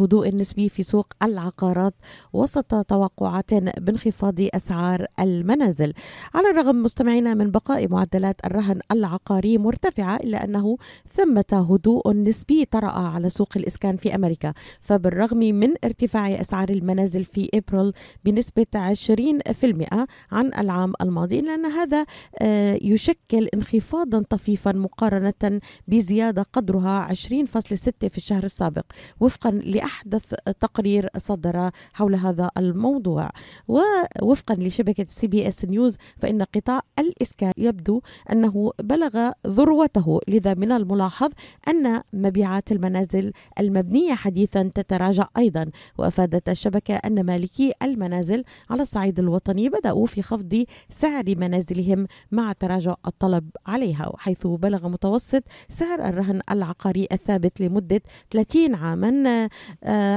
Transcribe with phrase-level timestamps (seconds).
[0.00, 1.94] هدوء نسبي في سوق العقارات
[2.32, 5.92] وسط توقعات بانخفاض أسعار المنازل.
[6.34, 10.76] على الرغم مستمعينا من بقاء معدلات الرهن العقاري مرتفعة إلا أنه
[11.16, 17.48] ثمة هدوء نسبي طرأ على سوق الإسكان في أمريكا، فبالرغم من ارتفاع أسعار المنازل في
[17.54, 17.92] إبريل
[18.24, 22.06] بنسبة 20% عن العام الماضي إلا أن هذا
[22.38, 28.84] آه، يشكل انخفاضا طفيفا مقارنة بزيادة قدرها 20.6 في الشهر السابق
[29.20, 29.50] وفقا
[29.84, 33.30] لأحدث تقرير صدر حول هذا الموضوع.
[33.68, 38.00] ووفقا لشبكة CBS News فإن قطاع الإسكان يبدو
[38.32, 40.20] أنه بلغ ذروته.
[40.28, 41.30] لذا من الملاحظ
[41.68, 45.70] أن مبيعات المنازل المبنية حديثا تتراجع أيضا.
[45.98, 52.94] وأفادت الشبكة أن مالكي المنازل على الصعيد الوطني بدأوا في خفض سعر منازلهم مع تراجع
[53.06, 59.48] الطلب عليها حيث بلغ متوسط سعر الرهن العقاري الثابت لمدة 30 عاما.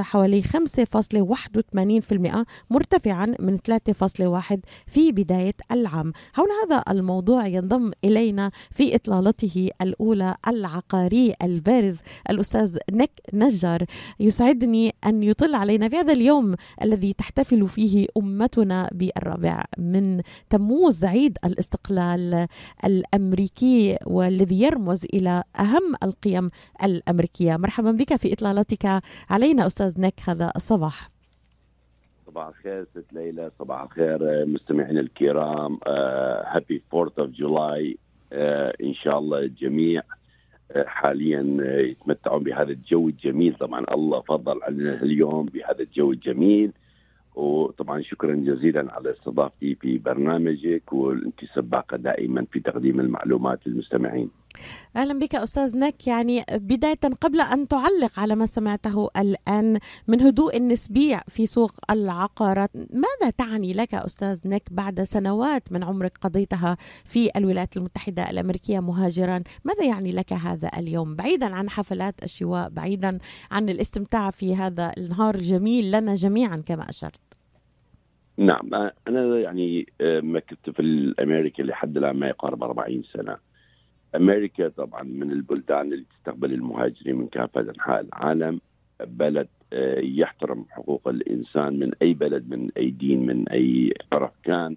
[0.00, 4.56] حوالي 5.81% مرتفعا من 3.1
[4.86, 6.12] في بداية العام.
[6.32, 12.00] حول هذا الموضوع ينضم إلينا في إطلالته الأولى العقاري البارز
[12.30, 13.84] الأستاذ نك نجار.
[14.20, 21.38] يسعدني أن يطل علينا في هذا اليوم الذي تحتفل فيه أمتنا بالرابع من تموز عيد
[21.44, 22.46] الاستقلال
[22.84, 26.50] الأمريكي والذي يرمز إلى أهم القيم
[26.84, 27.56] الأمريكية.
[27.56, 29.02] مرحبا بك في إطلالتك
[29.48, 31.10] علينا أستاذ نك هذا الصباح.
[32.26, 35.78] صباح الخير ست ليلى صباح الخير مستمعينا الكرام
[36.46, 37.98] happy 4 of July
[38.82, 41.42] إن شاء الله الجميع uh, حاليا
[41.80, 43.54] يتمتعون بهذا الجو الجميل.
[43.54, 46.72] طبعا الله فضل علينا اليوم بهذا الجو الجميل.
[47.34, 54.30] وطبعا شكرا جزيلا على استضافتي في برنامجك وانت سباقه دائما في تقديم المعلومات للمستمعين.
[54.96, 59.78] أهلا بك أستاذ نك يعني بداية قبل أن تعلق على ما سمعته الآن
[60.08, 66.18] من هدوء نسبي في سوق العقارات ماذا تعني لك أستاذ نك بعد سنوات من عمرك
[66.20, 72.68] قضيتها في الولايات المتحدة الأمريكية مهاجرا؟ ماذا يعني لك هذا اليوم؟ بعيدا عن حفلات الشواء
[72.68, 73.18] بعيدا
[73.50, 77.20] عن الاستمتاع في هذا النهار الجميل لنا جميعا كما أشرت.
[78.36, 78.74] نعم
[79.08, 83.36] أنا يعني مكثت في الأمريكا لحد الآن ما يقارب 40 سنة.
[84.16, 88.60] أمريكا طبعا من البلدان اللي تستقبل المهاجرين من كافه انحاء العالم
[89.06, 89.48] بلد
[90.02, 94.76] يحترم حقوق الإنسان من أي بلد من أي دين من أي طرف كان.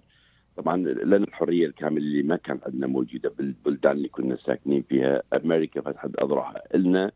[0.56, 5.22] طبعا لنا الحرية الكاملة اللي ما كان عندنا موجودة بالبلدان اللي كنا ساكنين فيها.
[5.44, 7.10] أمريكا فتحت اذرعها لنا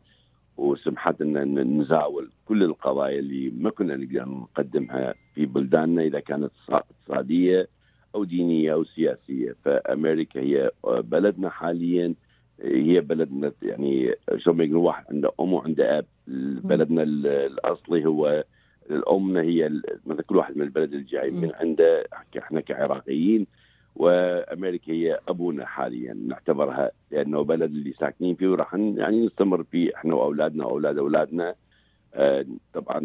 [0.57, 7.67] وسمحت لنا نزاول كل القضايا اللي ما كنا نقدر نقدمها في بلداننا إذا كانت اقتصادية
[8.15, 9.55] أو دينية أو سياسية.
[9.65, 12.13] فأمريكا هي بلدنا حاليا
[12.61, 16.05] هي بلدنا يعني شو ما يقولوا واحد عنده أم وعنده أب.
[16.63, 18.43] بلدنا الأصلي هو
[18.91, 19.69] الامنا هي
[20.05, 22.03] مثل كل واحد من البلد اللي جاي من عنده
[22.37, 23.47] إحنا كعراقيين.
[23.95, 30.15] وأمريكا هي أبونا حاليا نعتبرها لأنه بلد اللي ساكنين فيه وراح يعني نستمر فيه إحنا
[30.15, 31.55] وأولادنا واولاد أولادنا.
[32.73, 32.99] طبعا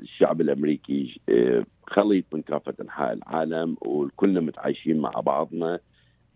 [0.00, 5.78] الشعب الأمريكي آه خليط من كافة أنحاء العالم وكلنا متعايشين مع بعضنا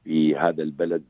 [0.05, 1.03] في هذا البلد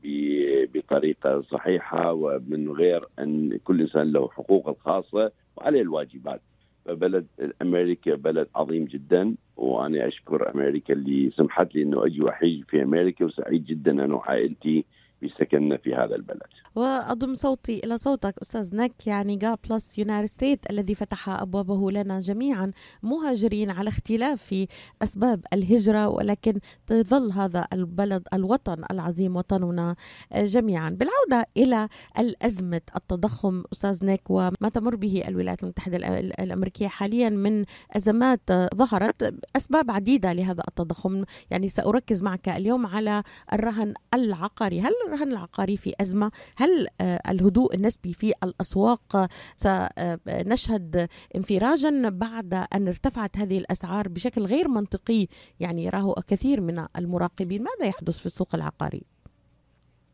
[0.73, 6.41] بطريقة صحيحة ومن غير أن كل إنسان له حقوقه الخاصة وعليه الواجبات.
[6.85, 7.25] فبلد
[7.61, 13.25] أمريكا بلد عظيم جدا وأنا أشكر أمريكا اللي سمحت لي إنه أجي وأحيي في أمريكا
[13.25, 14.85] وسعيد جدا أنا وعائلتي
[15.23, 16.41] بسكننا في هذا البلد.
[16.75, 22.71] وأضم صوتي إلى صوتك أستاذ نك يعني جا بلس يونايتد الذي فتح أبوابه لنا جميعا
[23.03, 24.65] مهاجرين على اختلاف
[25.01, 29.95] أسباب الهجرة ولكن تظل هذا البلد الوطن العظيم وطننا
[30.35, 30.89] جميعا.
[30.89, 31.89] بالعودة إلى
[32.19, 38.41] الأزمة التضخم أستاذ نك وما تمر به الولايات المتحدة الأمريكية حاليا من أزمات
[38.75, 41.23] ظهرت أسباب عديدة لهذا التضخم.
[41.51, 43.23] يعني سأركز معك اليوم على
[43.53, 44.81] الرهن العقاري.
[44.81, 53.37] هل الرهن العقاري في أزمة؟ هل الهدوء النسبي في الأسواق؟ سنشهد انفراجا بعد أن ارتفعت
[53.37, 55.27] هذه الأسعار بشكل غير منطقي
[55.59, 57.63] يعني يراه كثير من المراقبين.
[57.63, 59.01] ماذا يحدث في السوق العقاري؟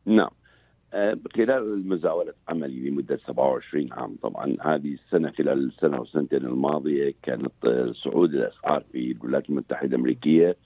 [0.06, 0.30] نعم.
[1.36, 8.34] خلال مزاولة عملي لمدة 27 عام طبعا هذه السنة خلال السنة والسنتين الماضية كانت صعود
[8.34, 10.57] الأسعار في الولايات المتحدة الأمريكية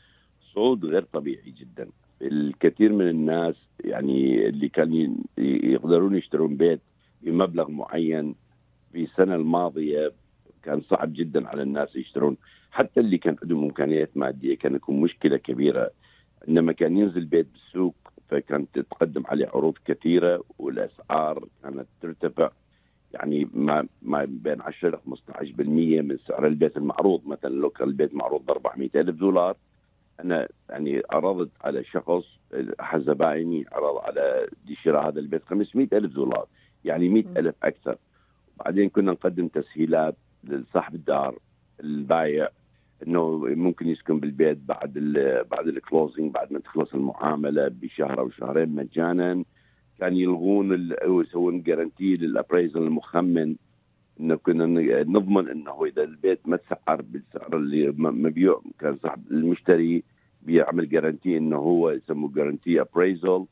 [0.56, 1.90] صعود غير طبيعي جدا.
[2.22, 6.82] الكثير من الناس يعني اللي كانوا يقدرون يشترون بيت
[7.22, 8.36] بمبلغ معين
[8.92, 10.12] في السنة الماضية
[10.64, 12.38] كان صعب جدا على الناس يشترون.
[12.72, 15.92] حتى اللي كان عندهم إمكانيات مادية كان يكون مشكلة كبيرة.
[16.48, 17.96] عندما كان ينزل بيت بالسوق
[18.30, 22.50] فكانت تتقدم عليه عروض كثيرة والأسعار كانت ترتفع.
[23.14, 27.28] يعني ما ما بين 10 ل 15% من سعر البيت المعروض.
[27.28, 29.58] مثلا لو كان البيت معروض ب 400 ألف دولار
[30.20, 32.24] أنا يعني عرضت على شخص
[32.80, 34.48] احد زبايني عرض على
[34.84, 36.48] شراء هذا البيت 500 ألف دولار
[36.86, 37.98] يعني 100 ألف أكثر.
[38.60, 41.40] بعدين كنا نقدم تسهيلات لصاحب الدار
[41.84, 42.50] البايع
[43.08, 48.30] إنه ممكن يسكن بالبيت بعد ال بعد ال closing بعد ما تخلص المعاملة بشهر أو
[48.30, 49.44] شهرين مجانا.
[50.00, 53.56] كان يلغون يسوون guarantee لل appraisal المخمن.
[54.20, 54.66] إنه كنا
[55.04, 60.04] نضمن إنه إذا البيت ما تسعر بالسعر اللي مبيوع كان صاحب المشتري
[60.42, 63.46] بيعمل جارنتي إنه هو يسموه جارنتي ابريزل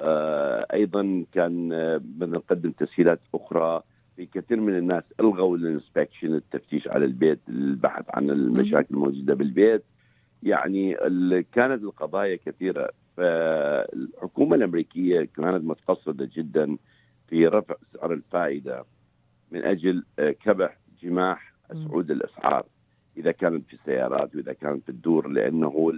[0.00, 3.82] آه أيضا كان آه بنقدم تسهيلات أخرى.
[4.16, 9.84] في كثير من الناس ألغوا الإنسبكشن التفتيش على البيت البحث عن المشاكل الموجودة بالبيت.
[10.42, 10.94] يعني
[11.52, 12.90] كانت القضايا كثيرة.
[13.16, 16.76] فالحكومة الأمريكية كانت متقصدة جدا
[17.28, 18.84] في رفع سعر الفائدة.
[19.50, 22.66] من أجل كبح جماح صعود الأسعار.
[23.16, 25.92] إذا كانت في السيارات وإذا كانت في الدور لأنه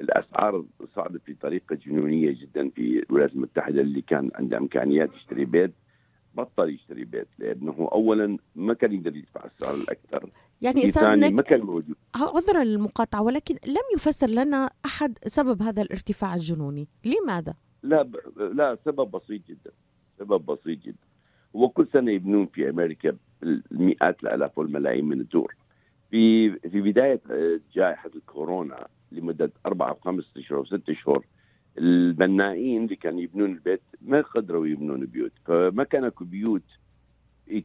[0.00, 5.72] الأسعار صعدت بطريقه جنونية جدا في الولايات المتحدة اللي كان عنده إمكانيات يشتري بيت
[6.34, 10.30] بطل يشتري بيت لأنه اولا ما كان يقدر يدفع السعر الأكثر.
[10.62, 10.82] يعني
[11.30, 11.94] ما كان موجود.
[12.14, 16.88] عذرا للمقاطعة ولكن لم يفسر لنا أحد سبب هذا الارتفاع الجنوني.
[17.04, 18.16] لماذا؟ لا ب...
[18.36, 19.70] لا سبب بسيط جدا
[20.18, 21.11] سبب بسيط جدا.
[21.56, 25.54] هو كل سنة يبنون في أمريكا المئات الآلاف والملايين من الدور.
[26.10, 27.20] في في بداية
[27.74, 31.24] جائحة الكورونا لمدة اربعه أو خمس أشهر أو ست أشهر
[31.78, 35.32] البنائين اللي كانوا يبنون البيت ما قدروا يبنون بيوت.
[35.44, 36.62] فما كان أكو بيوت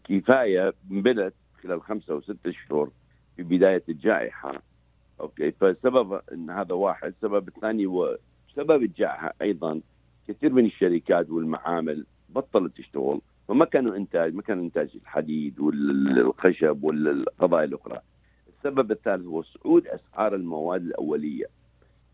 [0.04, 2.90] كفاية انبنت خلال خمسة أو ستة أشهر
[3.36, 4.62] في بداية الجائحة.
[5.20, 7.08] أوكي فسبب إن هذا واحد.
[7.08, 8.18] السبب الثاني هو
[8.56, 9.82] سبب الجائحة أيضا
[10.28, 13.22] كثير من الشركات والمعامل بطلت تشتغل.
[13.48, 18.00] فما كانوا انتاج ما كان إنتاج الحديد والخشب والقضايا الأخرى.
[18.58, 21.46] السبب الثالث هو صعود أسعار المواد الأولية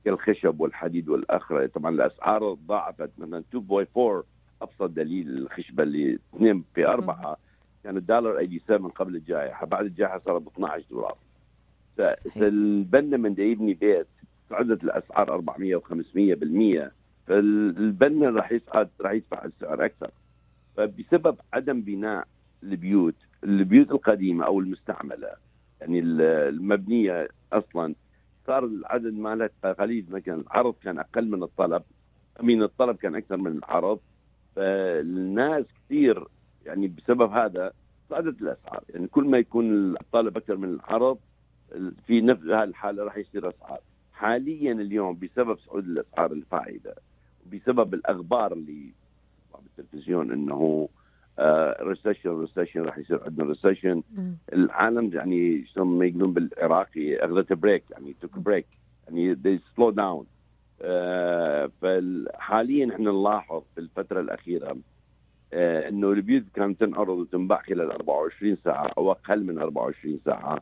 [0.06, 4.24] كالخشب والحديد والاخره طبعا الأسعار ضاعفت مثلا 2.4
[4.62, 7.38] أبسط دليل الخشبة اللي 2 في 4
[7.84, 9.66] كان الدولار 87 قبل الجائحة.
[9.66, 11.16] بعد الجائحة صار ب 12 دولار
[11.98, 14.08] فالبنا من يبني بيت
[14.50, 16.90] صعدت الأسعار 400 و500%
[17.28, 20.12] فالبنا راح يصعد راح يدفع السعر أكثر.
[20.78, 22.28] فبسبب عدم بناء
[22.64, 25.30] البيوت البيوت القديمة أو المستعملة
[25.82, 27.96] يعني المبنية أصلا
[28.48, 29.50] صار العدد مالها
[29.80, 31.84] قليل مثلا العرض كان أقل من الطلب
[32.40, 34.00] امين الطلب كان أكثر من العرض
[34.56, 36.28] فالناس كثير
[36.66, 37.74] يعني بسبب هذا
[38.10, 38.84] صعدت الأسعار.
[38.90, 41.18] يعني كل ما يكون الطلب أكثر من العرض
[42.08, 43.80] في نفس الحالة راح يصير أسعار.
[44.14, 46.96] حاليا اليوم بسبب صعود الأسعار الفائدة
[47.54, 48.92] بسبب الاخبار اللي
[49.62, 50.90] بالتلفزيون إنه
[51.82, 54.04] recession uh, recession راح يصير عندنا recession
[54.54, 58.66] العالم يعني شلون ما يقولون بالعراقي اخذت break يعني took break
[59.08, 60.26] يعني they slow down.
[60.82, 64.78] uh, فحاليا إحنا نلاحظ في الفترة الأخيرة uh,
[65.54, 70.62] إنه البيوت كانت تنعرض وتنباع خلال 24 ساعة أو أقل من 24 ساعة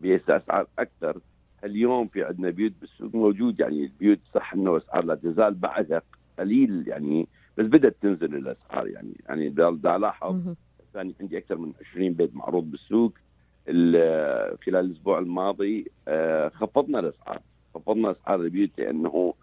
[0.00, 1.20] باسعار أكثر.
[1.64, 6.02] اليوم في عندنا بيوت بالسوق موجود يعني البيوت صح إنه اسعار لا تزال بعدها
[6.38, 9.20] قليل يعني بس بدأت تنزل الاسعار يعني.
[9.28, 10.54] يعني دا الاحظ
[10.92, 13.12] ثاني عندي أكثر من 20 بيت معروض بالسوق.
[13.66, 17.40] خلال الأسبوع الماضي آه، خفضنا الأسعار.
[17.74, 19.34] خفضنا أسعار البيوت لأنه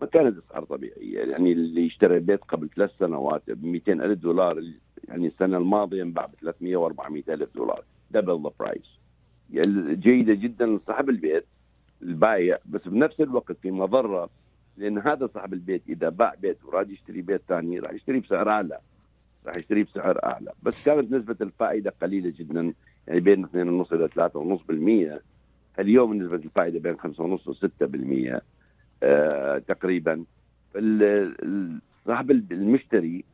[0.00, 1.18] ما كانت أسعار طبيعية.
[1.18, 4.62] يعني اللي اشترى بيت قبل ثلاث سنوات ب 200 ألف دولار
[5.08, 7.84] يعني السنة الماضية انباع ب 300 و 400 ألف دولار.
[8.10, 9.02] double the price
[10.00, 11.44] جيدة جدا لصاحب البيت
[12.02, 14.30] البايع بس بنفس الوقت في مضرة
[14.76, 18.78] لأن هذا صاحب البيت إذا باع بيت وراد يشتري بيت ثاني راح يشتري بسعر أعلى
[19.46, 20.52] راح يشتري بسعر أعلى.
[20.62, 22.74] بس كانت نسبة الفائدة قليلة جدا
[23.06, 24.08] يعني بين 2.5 إلى
[25.18, 28.40] 3.5% اليوم نسبة الفائدة بين 5.5 و 6%
[29.02, 30.24] آه تقريبا.
[32.06, 33.24] صاحب المشتري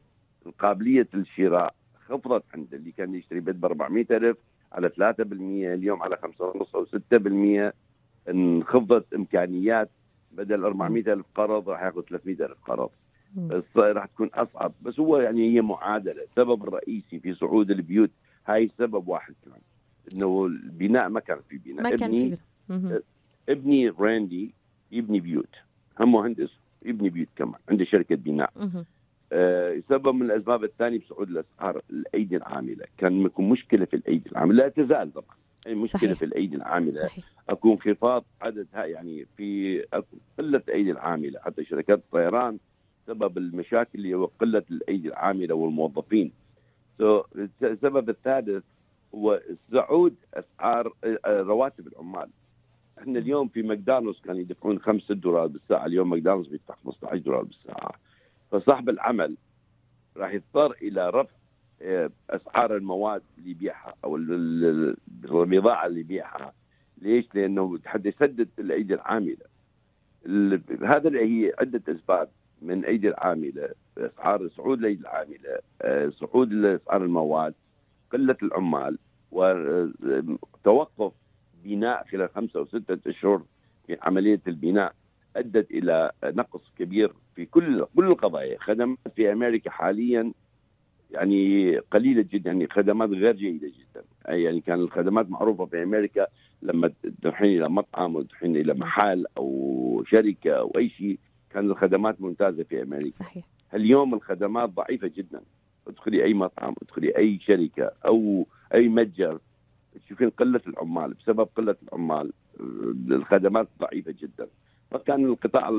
[0.59, 1.75] قابليه الشراء
[2.07, 4.37] خفضت عنده اللي كان يشتري بيت ب 400000
[4.73, 4.93] على 3%
[5.31, 6.41] اليوم على 5.5
[6.75, 6.87] أو
[7.71, 7.73] 6%
[8.29, 9.91] انخفضت إمكانيات
[10.33, 12.91] بدل 400 ألف قرض راح ياخذ 300 ألف قرض.
[13.37, 14.73] بس راح تكون أصعب.
[14.83, 16.23] بس هو يعني هي معادلة.
[16.23, 18.11] السبب الرئيسي في صعود البيوت
[18.47, 19.61] هاي سبب واحد كمان.
[20.15, 21.83] إنه البناء ما كان في بناء.
[21.83, 23.03] ما كان ابني في
[23.49, 24.55] ابني راندي
[24.93, 25.55] يبني بيوت.
[26.01, 26.51] هم مهندس
[26.85, 27.61] يبني بيوت كمان.
[27.69, 28.53] عنده شركة بناء.
[29.33, 32.85] آه سبب من الأسباب الثانية بصعود الأسعار الأيدي العاملة.
[32.99, 34.65] كان مشكلة في الأيدي العاملة.
[34.65, 35.37] لا تزال طبعا.
[35.67, 36.19] أي مشكلة صحيح.
[36.19, 37.03] في الأيدي العاملة.
[37.03, 37.25] صحيح.
[37.49, 39.81] اكو انخفاض عددها يعني في
[40.39, 41.41] قلة الأيدي العاملة.
[41.41, 42.59] حتى شركات الطيران
[43.07, 46.33] سبب المشاكل اللي هو قلة الأيدي العاملة والموظفين.
[47.63, 48.65] السبب الثالث
[49.15, 49.41] هو
[49.73, 52.29] صعود أسعار آه، رواتب العمال.
[52.99, 55.87] إحنا اليوم في ماكدونالدز كانوا يدفعون 5 دولار بالساعة.
[55.87, 57.93] اليوم ماكدونالدز بيدفع 15 دولار بالساعة.
[58.51, 59.37] فصاحب العمل
[60.17, 61.31] راح يضطر إلى رفع
[62.31, 66.53] أسعار المواد اللي يبيعها أو البضاعة اللي يبيعها.
[67.03, 69.47] ليش؟ لأنه حتى يسدد الأيدي العاملة.
[70.83, 72.29] هذا هي عدة أسباب
[72.63, 73.69] من أيدي العاملة.
[73.99, 77.55] أسعار صعود الأيدي العاملة آه، صعود أسعار المواد
[78.13, 78.99] قلة العمال
[79.33, 81.13] وتوقف
[81.65, 83.43] بناء خلال خمسة أو ستة أشهر
[83.87, 84.95] في عملية البناء
[85.37, 90.33] أدت إلى نقص كبير في كل كل القضايا خدمات في أمريكا حاليا
[91.11, 94.05] يعني قليلة جدا يعني خدمات غير جيدة جدا.
[94.27, 96.27] يعني كان الخدمات معروفة في أمريكا
[96.63, 101.19] لما تروحين إلى مطعم أو تروحين إلى محل أو شركة أو أي شيء
[101.51, 103.11] كان الخدمات ممتازة في أمريكا.
[103.11, 103.45] صحيح.
[103.75, 105.41] اليوم الخدمات ضعيفة جدا.
[105.87, 109.39] ادخلي أي مطعم ادخلي أي شركة أو أي متجر
[110.07, 111.15] تشوفين قلة العمال.
[111.15, 112.33] بسبب قلة العمال
[113.11, 114.47] الخدمات ضعيفة جدا.
[114.91, 115.71] فكان القطاع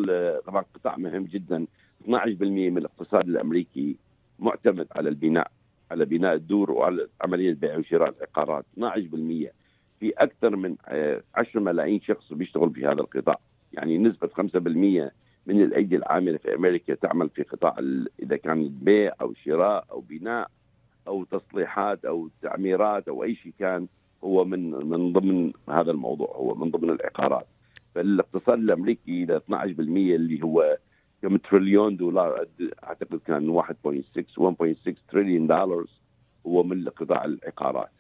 [0.46, 1.66] طبعا قطاع مهم جدا.
[2.06, 2.10] 12%
[2.42, 3.96] من الاقتصاد الأمريكي
[4.40, 5.52] معتمد على البناء
[5.92, 8.66] على بناء الدور وعلى عملية بيع وشراء العقارات.
[8.78, 9.52] 12%
[10.00, 13.40] في أكثر من 10 آه، ملايين شخص بيشتغل في هذا القطاع.
[13.74, 15.12] يعني نسبة 5%
[15.48, 17.76] من الأيدي العاملة في أمريكا تعمل في قطاع
[18.20, 20.48] إذا كان بيع أو شراء أو بناء
[21.08, 23.88] أو تصليحات أو تعميرات أو أي شيء كان
[24.24, 27.48] هو من من ضمن هذا الموضوع هو من ضمن العقارات.
[27.96, 30.78] فالاقتصاد الأمريكي إلى 12% اللي هو
[31.22, 32.48] كم تريليون دولار
[32.84, 33.66] أعتقد كان 1.6
[34.40, 35.86] 1.6 تريليون دولار
[36.48, 37.99] هو من قطاع العقارات.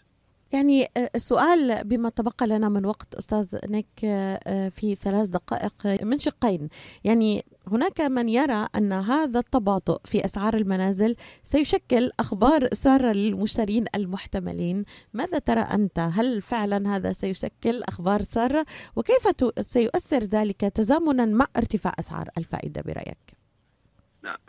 [0.51, 6.19] يعني آه، السؤال بما تبقى لنا من وقت أستاذ نيك آه، في ثلاث دقائق من
[6.19, 6.69] شقين.
[7.03, 14.85] يعني هناك من يرى أن هذا التباطؤ في أسعار المنازل سيشكل أخبار ساره للمشترين المحتملين.
[15.13, 18.65] ماذا ترى أنت؟ هل فعلا هذا سيشكل أخبار ساره
[18.95, 19.27] وكيف
[19.61, 23.28] سيؤثر ذلك تزامنا مع ارتفاع أسعار الفائدة برأيك؟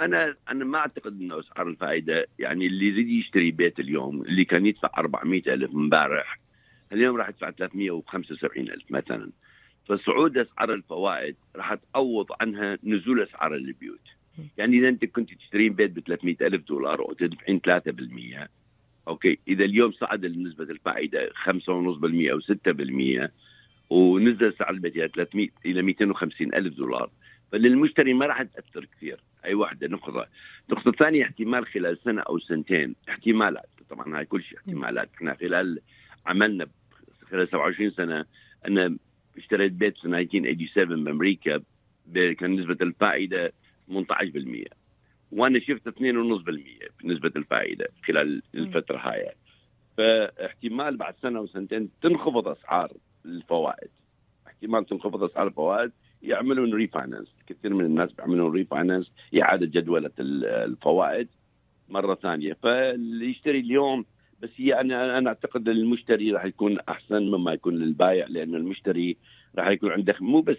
[0.01, 4.67] أنا أنا ما أعتقد إنه أسعار الفائدة يعني اللي يريد يشتري بيت اليوم اللي كان
[4.67, 6.39] يدفع 400 ألف امبارح
[6.93, 9.31] اليوم راح يدفع 375 ألف مثلا.
[9.89, 14.01] فصعود أسعار الفوائد راح تعوض عنها نزول أسعار البيوت.
[14.59, 18.49] يعني إذا أنت كنت تشترين بيت ب 300 ألف دولار وتدفعين 3%
[19.09, 23.31] أوكي إذا اليوم صعد نسبة الفائدة 5.5% أو 6%
[23.91, 27.11] ونزل سعر البيت إلى 300 إلى 250 ألف دولار.
[27.53, 29.21] فللمشتري ما راح تأثر كثير.
[29.45, 30.27] أي واحدة نقطة.
[30.69, 32.95] النقطة الثانية احتمال خلال سنة أو سنتين.
[33.09, 33.69] احتمالات.
[33.91, 35.09] طبعا هاي كل شيء احتمالات.
[35.15, 35.81] إحنا خلال
[36.27, 36.67] عملنا
[37.31, 38.25] خلال 27 سنة
[38.67, 38.97] أنا
[39.37, 41.63] اشتريت بيت في 1987 بامريكا
[42.15, 43.53] كان نسبة الفائدة
[43.89, 44.65] 18%
[45.33, 45.93] وأنا شفت 2.5%
[46.99, 49.33] في نسبه الفائدة خلال الفترة هاي.
[49.97, 52.93] فاحتمال بعد سنة وسنتين تنخفض أسعار
[53.25, 53.91] الفوائد.
[54.47, 61.29] احتمال تنخفض أسعار الفوائد يعملون refinance كثير من الناس بيعملون refinance إعادة جدولة الفوائد
[61.89, 62.57] مرة ثانية.
[62.63, 64.05] فاللي يشتري اليوم
[64.43, 69.17] بس هي أنا أنا أعتقد المشتري راح يكون أحسن مما يكون للبايع لأن المشتري
[69.59, 70.57] راح يكون عنده مو بس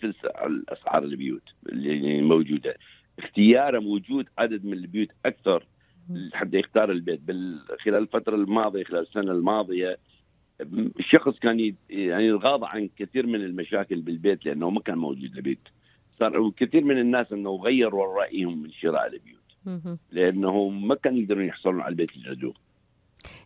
[0.70, 2.76] اسعار البيوت اللي موجودة
[3.20, 5.66] اختياره موجود عدد من البيوت أكثر
[6.34, 7.22] حتى يختار البيت.
[7.80, 9.98] خلال الفترة الماضية خلال السنة الماضية
[11.00, 15.60] الشخص كان يعني يتغاضى عن كثير من المشاكل بالبيت لأنه ما كان موجود البيت
[16.20, 19.42] صار كثير من الناس إنه غيروا رأيهم من شراء البيوت
[20.12, 22.54] لأنه ما كانوا يقدرون يحصلون على البيت اللي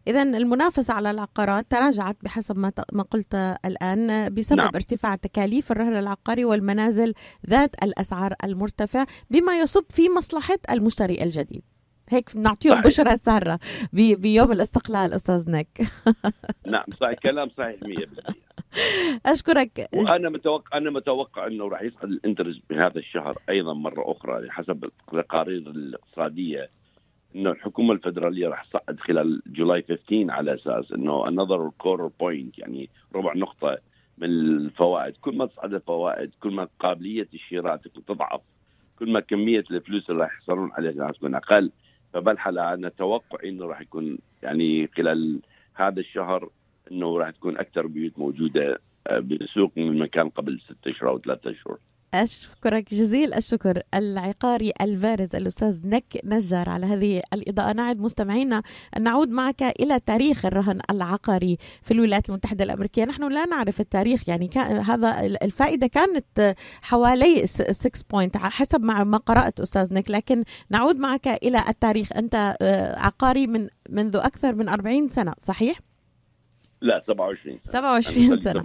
[0.07, 4.71] إذا المنافسة على العقارات تراجعت بحسب ما ما قلت الآن بسبب نعم.
[4.75, 7.13] ارتفاع تكاليف الرهن العقاري والمنازل
[7.49, 11.63] ذات الأسعار المرتفعة بما يصب في مصلحة المشتري الجديد.
[12.09, 13.59] هيك بنعطيهم بشرى سارة
[13.93, 15.81] بيوم الاستقلال أستاذ نك.
[16.67, 18.33] نعم صحيح كلام صحيح 100%
[19.25, 19.89] أشكرك.
[19.93, 25.57] وأنا متوقع أنا متوقع إنه راح يصعد الانترست بهذا الشهر أيضا مرة أخرى حسب التقارير
[25.57, 26.69] الاقتصادية
[27.35, 32.89] إنه الحكومة الفدرالية راح تصعد خلال July 15 على أساس إنه another quarter point يعني
[33.15, 33.77] ربع نقطة
[34.17, 35.17] من الفوائد.
[35.17, 38.41] كل ما تصعد الفوائد كل ما قابلية الشراء تضعف
[38.99, 41.71] كل ما كمية الفلوس اللي راح يحصلون عليها تكون أقل
[42.15, 45.41] فبالحالة أنا توقعي أنه راح يكون يعني خلال
[45.73, 46.49] هذا الشهر
[46.91, 51.19] أنه راح تكون أكثر بيوت موجودة آه، بالسوق من ما كان قبل ستة أشهر أو
[51.19, 51.77] ثلاثة أشهر.
[52.23, 57.73] أشكرك جزيل الشكر العقاري البارز الأستاذ نك نجار على هذه الإضاءة.
[57.73, 58.63] نعد مستمعينا
[58.97, 63.05] أن نعود معك إلى تاريخ الرهن العقاري في الولايات المتحدة الأمريكية.
[63.05, 69.59] نحن لا نعرف التاريخ يعني كان هذا الفائدة كانت حوالي 6 بوينت حسب ما قرأت
[69.59, 72.13] أستاذ نك لكن نعود معك إلى التاريخ.
[72.13, 75.79] أنت آه، عقاري من منذ أكثر من 40 سنة صحيح؟
[76.85, 77.81] لا 27 سنة.
[77.99, 78.63] 27 سنة.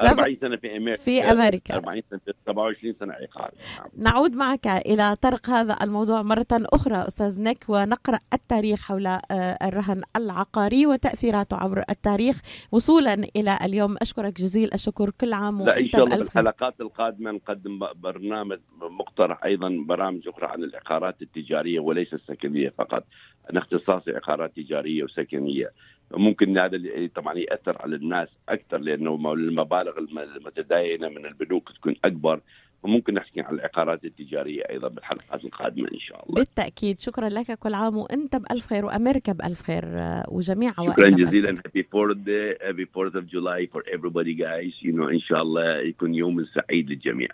[0.00, 1.02] 40 سنة في أمريكا.
[1.02, 1.74] في أمريكا.
[1.74, 3.50] 40 سنة 27 سنة عقار.
[3.78, 3.88] نعم.
[3.96, 9.20] نعود معك إلى طرق هذا الموضوع مرة أخرى أستاذ نك ونقرأ التاريخ حول آه،
[9.62, 12.40] الرهن العقاري وتأثيراته عبر التاريخ.
[12.72, 17.78] وصولا إلى اليوم أشكرك جزيل الشكر كل عام لا إن شاء الله الحلقات القادمة نقدم
[17.94, 23.04] برنامج مقترح أيضا برامج أخرى عن العقارات التجارية وليس السكنية فقط.
[23.50, 25.72] أنا اختصاصي عقارات تجارية وسكنية.
[26.14, 26.80] ممكن هذا
[27.14, 32.40] طبعا يأثر على الناس أكثر لأنه المبالغ المتداينة من البنوك تكون أكبر.
[32.82, 36.34] وممكن نحكي عن العقارات التجارية أيضا بالحلقات القادمة إن شاء الله.
[36.34, 37.00] بالتأكيد.
[37.00, 41.50] شكرا لك كل عام وأنت بألف خير وأمريكا بألف خير آه، وجميع شكرا جزيلا.
[41.66, 42.16] happy Fourth
[42.62, 46.90] happy Fourth of July for everybody guys you know إن شاء الله يكون يوم سعيد
[46.90, 47.28] للجميع.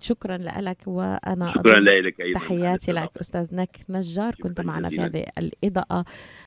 [0.00, 4.34] شكرا لك وأنا شكرا لك أيضا تحياتي لك أستاذ نك نجار.
[4.34, 6.04] كنت معنا في هذه الإضاءة.